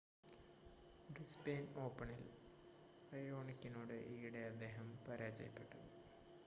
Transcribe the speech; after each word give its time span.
Brisbane 1.09 1.67
ഓപ്പണിൽ 1.75 2.23
റയോണിക്കിനോട് 3.11 3.95
ഈയിടെ 4.13 4.43
അദ്ദേഹം 4.45 4.87
പരാജയപ്പെട്ടു 5.07 5.81